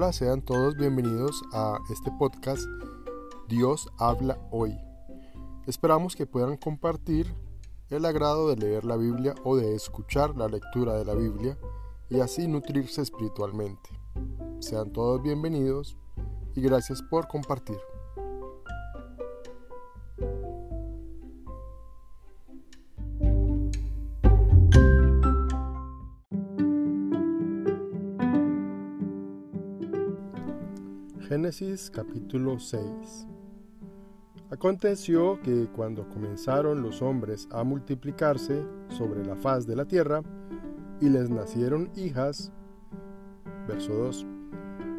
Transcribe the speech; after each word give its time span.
Hola, 0.00 0.12
sean 0.12 0.42
todos 0.42 0.76
bienvenidos 0.76 1.42
a 1.52 1.76
este 1.90 2.12
podcast 2.20 2.62
Dios 3.48 3.88
habla 3.98 4.38
hoy. 4.52 4.78
Esperamos 5.66 6.14
que 6.14 6.24
puedan 6.24 6.56
compartir 6.56 7.34
el 7.90 8.04
agrado 8.04 8.48
de 8.48 8.54
leer 8.54 8.84
la 8.84 8.96
Biblia 8.96 9.34
o 9.42 9.56
de 9.56 9.74
escuchar 9.74 10.36
la 10.36 10.46
lectura 10.46 10.94
de 10.94 11.04
la 11.04 11.14
Biblia 11.14 11.58
y 12.08 12.20
así 12.20 12.46
nutrirse 12.46 13.02
espiritualmente. 13.02 13.90
Sean 14.60 14.92
todos 14.92 15.20
bienvenidos 15.20 15.96
y 16.54 16.60
gracias 16.60 17.02
por 17.02 17.26
compartir. 17.26 17.78
Génesis 31.28 31.90
capítulo 31.90 32.58
6 32.58 33.26
Aconteció 34.50 35.38
que 35.42 35.68
cuando 35.76 36.08
comenzaron 36.08 36.80
los 36.80 37.02
hombres 37.02 37.46
a 37.50 37.64
multiplicarse 37.64 38.64
sobre 38.88 39.26
la 39.26 39.36
faz 39.36 39.66
de 39.66 39.76
la 39.76 39.84
tierra, 39.84 40.22
y 41.02 41.10
les 41.10 41.28
nacieron 41.28 41.90
hijas, 41.96 42.50
verso 43.66 43.92
2, 43.92 44.26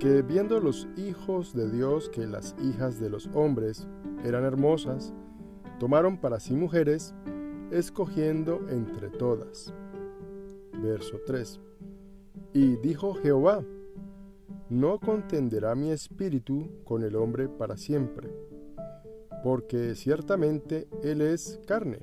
que 0.00 0.22
viendo 0.22 0.60
los 0.60 0.88
hijos 0.96 1.52
de 1.52 1.70
Dios 1.70 2.08
que 2.08 2.26
las 2.26 2.56
hijas 2.62 2.98
de 2.98 3.10
los 3.10 3.28
hombres 3.34 3.86
eran 4.24 4.44
hermosas, 4.44 5.12
tomaron 5.78 6.16
para 6.16 6.40
sí 6.40 6.54
mujeres, 6.54 7.14
escogiendo 7.70 8.66
entre 8.70 9.10
todas. 9.10 9.74
Verso 10.72 11.20
3. 11.26 11.60
Y 12.54 12.76
dijo 12.76 13.12
Jehová, 13.12 13.62
no 14.74 14.98
contenderá 14.98 15.76
mi 15.76 15.92
espíritu 15.92 16.68
con 16.82 17.04
el 17.04 17.14
hombre 17.14 17.48
para 17.48 17.76
siempre, 17.76 18.28
porque 19.44 19.94
ciertamente 19.94 20.88
él 21.04 21.20
es 21.20 21.60
carne, 21.64 22.00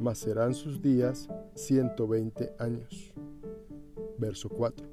mas 0.00 0.16
serán 0.16 0.54
sus 0.54 0.80
días 0.80 1.28
ciento 1.54 2.08
veinte 2.08 2.54
años. 2.58 3.12
Verso 4.16 4.48
4. 4.48 4.86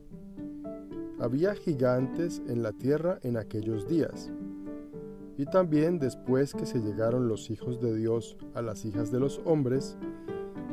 Había 1.19 1.55
gigantes 1.55 2.41
en 2.49 2.61
la 2.61 2.73
tierra 2.73 3.19
en 3.23 3.37
aquellos 3.37 3.87
días, 3.87 4.29
y 5.37 5.45
también 5.45 5.97
después 5.97 6.53
que 6.53 6.65
se 6.65 6.79
llegaron 6.79 7.29
los 7.29 7.49
hijos 7.51 7.79
de 7.79 7.95
Dios 7.95 8.35
a 8.53 8.61
las 8.61 8.83
hijas 8.83 9.13
de 9.13 9.21
los 9.21 9.39
hombres, 9.45 9.95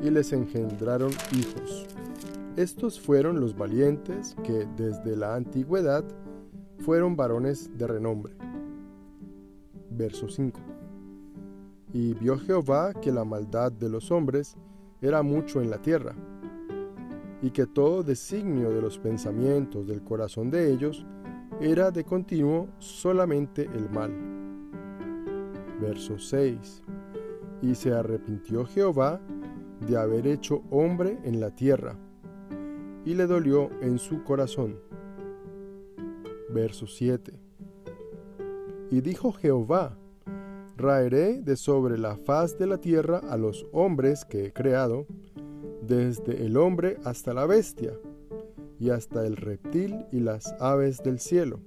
y 0.03 0.11
les 0.11 0.33
engendraron 0.33 1.13
hijos. 1.33 1.87
Estos 2.57 3.01
fueron 3.01 3.41
los 3.41 3.57
valientes 3.57 4.37
que 4.43 4.67
desde 4.77 5.17
la 5.17 5.37
antigüedad 5.37 6.05
fueron 6.79 7.15
varones 7.15 7.71
de 7.79 7.87
renombre. 7.87 8.35
Verso 9.91 10.29
5. 10.29 10.61
Y 11.93 12.15
vio 12.15 12.39
Jehová 12.39 12.93
que 12.95 13.13
la 13.13 13.25
maldad 13.25 13.71
de 13.71 13.89
los 13.89 14.11
hombres 14.11 14.57
era 15.01 15.23
mucho 15.23 15.63
en 15.63 15.71
la 15.71 15.81
tierra, 15.81 16.15
y 17.41 17.51
que 17.51 17.67
todo 17.67 18.03
designio 18.03 18.71
de 18.71 18.83
los 18.83 18.99
pensamientos 18.99 19.87
del 19.87 20.03
corazón 20.03 20.51
de 20.51 20.73
ellos 20.73 21.07
era 21.61 21.91
de 21.91 22.05
continuo 22.05 22.69
solamente 22.79 23.71
el 23.75 23.89
mal. 23.91 24.13
Verso 25.81 26.19
6. 26.19 26.83
Y 27.63 27.75
se 27.75 27.93
arrepintió 27.93 28.67
Jehová 28.67 29.21
de 29.87 29.97
haber 29.97 30.27
hecho 30.27 30.63
hombre 30.71 31.19
en 31.25 31.41
la 31.41 31.51
tierra, 31.55 31.97
y 33.05 33.15
le 33.15 33.27
dolió 33.27 33.71
en 33.81 33.99
su 33.99 34.23
corazón. 34.25 34.79
Verso 36.51 36.87
7. 36.87 37.33
Y 38.91 39.01
dijo 39.01 39.33
Jehová, 39.33 39.97
raeré 40.77 41.41
de 41.43 41.57
sobre 41.57 41.99
la 41.99 42.17
faz 42.17 42.59
de 42.59 42.67
la 42.67 42.79
tierra 42.79 43.19
a 43.19 43.37
los 43.37 43.67
hombres 43.73 44.25
que 44.25 44.47
he 44.47 44.53
creado, 44.53 45.07
desde 45.83 46.45
el 46.45 46.57
hombre 46.57 46.99
hasta 47.05 47.35
la 47.35 47.47
bestia, 47.47 47.93
y 48.81 48.89
hasta 48.91 49.27
el 49.27 49.37
reptil 49.37 50.07
y 50.11 50.21
las 50.21 50.55
aves 50.59 51.03
del 51.03 51.21
cielo, 51.21 51.61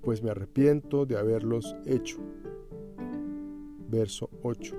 pues 0.00 0.22
me 0.22 0.30
arrepiento 0.30 1.04
de 1.04 1.18
haberlos 1.18 1.76
hecho. 1.84 2.16
Verso 3.90 4.30
8. 4.42 4.74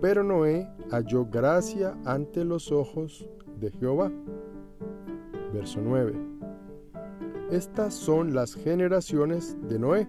Pero 0.00 0.22
Noé 0.22 0.68
halló 0.90 1.26
gracia 1.26 1.98
ante 2.04 2.44
los 2.44 2.70
ojos 2.70 3.28
de 3.60 3.70
Jehová. 3.70 4.10
Verso 5.52 5.80
9. 5.82 6.14
Estas 7.50 7.94
son 7.94 8.34
las 8.34 8.54
generaciones 8.54 9.56
de 9.68 9.78
Noé. 9.78 10.08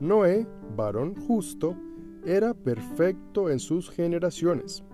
Noé, 0.00 0.46
varón 0.76 1.14
justo, 1.14 1.76
era 2.24 2.54
perfecto 2.54 3.50
en 3.50 3.58
sus 3.58 3.90
generaciones. 3.90 4.84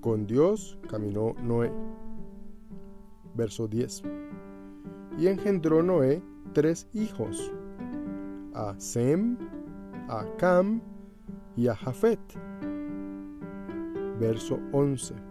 Con 0.00 0.26
Dios 0.26 0.78
caminó 0.88 1.34
Noé. 1.42 1.70
Verso 3.34 3.68
10. 3.68 4.02
Y 5.18 5.28
engendró 5.28 5.82
Noé 5.82 6.22
tres 6.52 6.88
hijos, 6.94 7.52
a 8.54 8.74
Sem, 8.78 9.36
a 10.08 10.24
Cam 10.38 10.80
y 11.56 11.68
a 11.68 11.76
Jafet. 11.76 12.20
Verso 14.18 14.58
11 14.72 15.29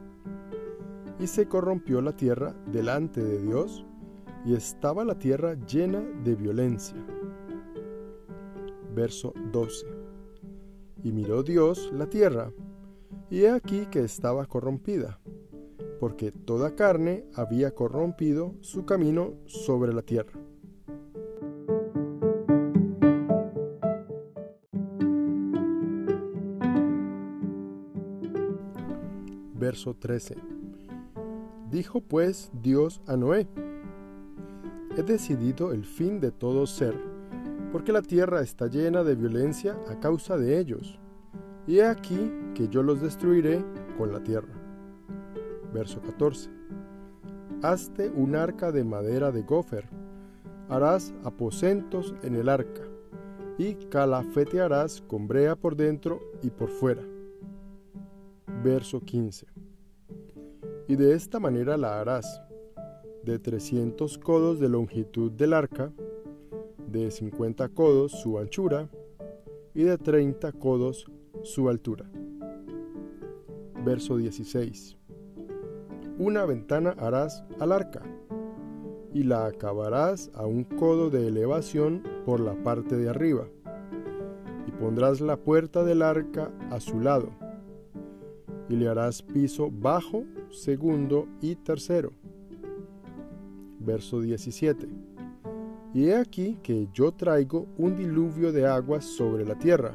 y 1.20 1.28
se 1.28 1.48
corrompió 1.48 2.02
la 2.02 2.16
tierra 2.16 2.56
delante 2.72 3.22
de 3.22 3.42
Dios, 3.42 3.86
y 4.46 4.56
estaba 4.56 5.04
la 5.04 5.20
tierra 5.20 5.56
llena 5.66 6.00
de 6.24 6.36
violencia. 6.36 6.96
Verso 8.96 9.34
12. 9.52 9.86
Y 11.04 11.12
miró 11.12 11.44
Dios 11.44 11.92
la 11.94 12.08
tierra, 12.08 12.52
y 13.30 13.42
he 13.42 13.50
aquí 13.52 13.86
que 13.88 14.00
estaba 14.00 14.46
corrompida, 14.46 15.20
porque 16.00 16.32
toda 16.32 16.76
carne 16.76 17.26
había 17.36 17.76
corrompido 17.76 18.56
su 18.62 18.86
camino 18.86 19.34
sobre 19.46 19.94
la 19.94 20.02
tierra. 20.02 20.40
Verso 29.54 29.94
13 29.94 30.59
Dijo 31.70 32.02
pues 32.02 32.50
Dios 32.64 33.00
a 33.06 33.16
Noé, 33.16 33.48
He 34.98 35.04
decidido 35.04 35.72
el 35.72 35.86
fin 35.86 36.20
de 36.20 36.32
todo 36.32 36.66
ser, 36.66 36.96
porque 37.72 37.92
la 37.92 38.02
tierra 38.02 38.42
está 38.42 38.66
llena 38.66 39.04
de 39.04 39.14
violencia 39.14 39.78
a 39.88 40.00
causa 40.00 40.36
de 40.36 40.58
ellos, 40.58 41.00
y 41.68 41.78
he 41.78 41.86
aquí 41.86 42.34
que 42.56 42.68
yo 42.70 42.82
los 42.82 43.02
destruiré 43.02 43.64
con 44.00 44.12
la 44.12 44.24
tierra. 44.24 44.52
Verso 45.72 46.02
14. 46.02 46.50
Hazte 47.62 48.10
un 48.10 48.36
arca 48.36 48.72
de 48.72 48.84
madera 48.84 49.32
de 49.32 49.44
gofer, 49.44 49.88
harás 50.70 51.14
aposentos 51.24 52.16
en 52.24 52.36
el 52.36 52.50
arca, 52.50 52.82
y 53.60 53.76
calafetearás 53.76 55.02
con 55.02 55.28
brea 55.28 55.56
por 55.56 55.76
dentro 55.76 56.20
y 56.42 56.50
por 56.50 56.70
fuera. 56.70 57.04
Verso 58.64 59.02
15 59.02 59.59
y 60.90 60.96
de 60.96 61.14
esta 61.14 61.40
manera 61.40 61.78
la 61.78 62.02
harás, 62.02 62.42
de 63.24 63.38
300 63.38 64.18
codos 64.18 64.60
de 64.60 64.70
longitud 64.70 65.32
del 65.32 65.54
arca, 65.54 65.94
de 66.88 67.12
50 67.12 67.70
codos 67.70 68.12
su 68.14 68.40
anchura 68.40 68.90
y 69.76 69.84
de 69.84 70.00
30 70.00 70.52
codos 70.54 71.06
su 71.44 71.70
altura. 71.70 72.10
Verso 73.86 74.18
16. 74.18 74.98
Una 76.18 76.46
ventana 76.46 76.96
harás 76.98 77.44
al 77.60 77.72
arca, 77.72 78.02
y 79.14 79.22
la 79.22 79.46
acabarás 79.46 80.32
a 80.34 80.48
un 80.48 80.64
codo 80.64 81.12
de 81.12 81.28
elevación 81.28 82.02
por 82.26 82.40
la 82.40 82.56
parte 82.64 82.98
de 82.98 83.10
arriba, 83.10 83.48
y 84.66 84.72
pondrás 84.72 85.22
la 85.22 85.38
puerta 85.38 85.84
del 85.84 86.02
arca 86.02 86.52
a 86.72 86.80
su 86.80 87.00
lado, 87.00 87.30
y 88.70 88.76
le 88.76 88.88
harás 88.88 89.22
piso 89.22 89.70
bajo 89.72 90.24
segundo 90.52 91.28
y 91.42 91.56
tercero. 91.56 92.14
Verso 93.80 94.22
17. 94.22 94.88
Y 95.94 96.06
he 96.06 96.16
aquí 96.16 96.58
que 96.62 96.88
yo 96.94 97.12
traigo 97.12 97.68
un 97.78 97.96
diluvio 97.96 98.52
de 98.52 98.68
aguas 98.68 99.04
sobre 99.04 99.44
la 99.44 99.56
tierra, 99.56 99.94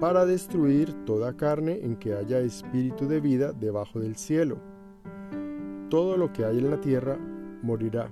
para 0.00 0.24
destruir 0.24 0.92
toda 1.04 1.36
carne 1.36 1.80
en 1.82 1.96
que 1.96 2.14
haya 2.14 2.38
espíritu 2.38 3.08
de 3.08 3.20
vida 3.20 3.52
debajo 3.52 3.98
del 3.98 4.14
cielo. 4.14 4.58
Todo 5.90 6.16
lo 6.16 6.32
que 6.32 6.44
hay 6.44 6.58
en 6.58 6.70
la 6.70 6.80
tierra 6.80 7.18
morirá. 7.62 8.08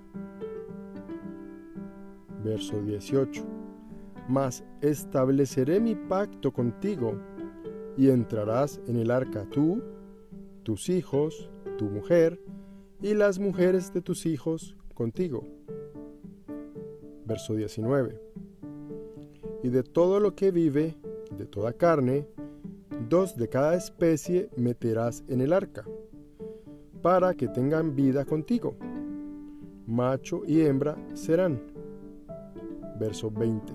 Verso 2.42 2.82
18. 2.82 3.44
Mas 4.28 4.64
estableceré 4.80 5.78
mi 5.78 5.94
pacto 5.94 6.52
contigo, 6.52 7.14
y 7.96 8.10
entrarás 8.10 8.80
en 8.86 8.96
el 8.96 9.10
arca 9.10 9.46
tú, 9.50 9.82
tus 10.62 10.88
hijos, 10.88 11.50
tu 11.78 11.86
mujer 11.86 12.40
y 13.00 13.14
las 13.14 13.38
mujeres 13.38 13.92
de 13.92 14.02
tus 14.02 14.26
hijos 14.26 14.76
contigo. 14.94 15.46
Verso 17.24 17.54
19. 17.54 18.20
Y 19.62 19.68
de 19.68 19.82
todo 19.82 20.20
lo 20.20 20.34
que 20.34 20.50
vive, 20.50 20.96
de 21.36 21.46
toda 21.46 21.72
carne, 21.72 22.26
dos 23.08 23.36
de 23.36 23.48
cada 23.48 23.74
especie 23.74 24.48
meterás 24.56 25.24
en 25.28 25.40
el 25.40 25.52
arca, 25.52 25.84
para 27.02 27.34
que 27.34 27.48
tengan 27.48 27.94
vida 27.94 28.24
contigo. 28.24 28.76
Macho 29.86 30.42
y 30.46 30.62
hembra 30.62 30.96
serán. 31.14 31.60
Verso 32.98 33.30
20. 33.30 33.72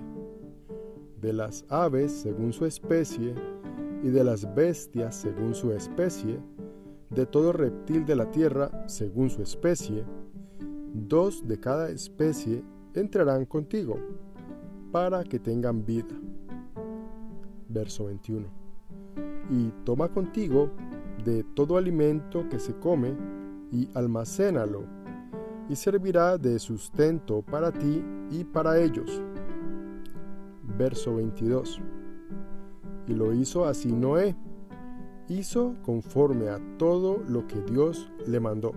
De 1.20 1.32
las 1.32 1.64
aves 1.68 2.12
según 2.12 2.52
su 2.52 2.66
especie, 2.66 3.34
y 4.02 4.10
de 4.10 4.24
las 4.24 4.54
bestias 4.54 5.14
según 5.14 5.54
su 5.54 5.72
especie, 5.72 6.40
de 7.10 7.26
todo 7.26 7.52
reptil 7.52 8.04
de 8.04 8.16
la 8.16 8.30
tierra 8.30 8.84
según 8.86 9.30
su 9.30 9.42
especie, 9.42 10.04
dos 10.92 11.46
de 11.46 11.58
cada 11.58 11.90
especie 11.90 12.62
entrarán 12.94 13.46
contigo, 13.46 13.98
para 14.90 15.24
que 15.24 15.38
tengan 15.38 15.84
vida. 15.84 16.14
Verso 17.68 18.06
21. 18.06 18.46
Y 19.50 19.70
toma 19.84 20.08
contigo 20.08 20.70
de 21.24 21.44
todo 21.54 21.76
alimento 21.76 22.48
que 22.48 22.58
se 22.58 22.74
come 22.74 23.14
y 23.70 23.88
almacénalo, 23.94 24.84
y 25.68 25.76
servirá 25.76 26.36
de 26.36 26.58
sustento 26.58 27.42
para 27.42 27.72
ti 27.72 28.04
y 28.30 28.44
para 28.44 28.78
ellos. 28.78 29.22
Verso 30.76 31.16
22. 31.16 31.80
Y 33.12 33.14
lo 33.14 33.34
hizo 33.34 33.66
así 33.66 33.92
Noé, 33.92 34.34
hizo 35.28 35.74
conforme 35.82 36.48
a 36.48 36.58
todo 36.78 37.22
lo 37.28 37.46
que 37.46 37.60
Dios 37.60 38.10
le 38.26 38.40
mandó. 38.40 38.72